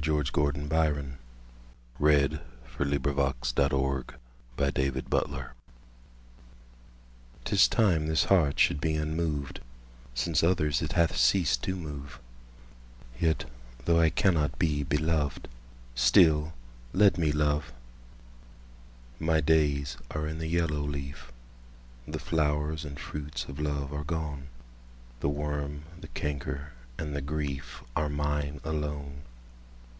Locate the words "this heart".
8.06-8.60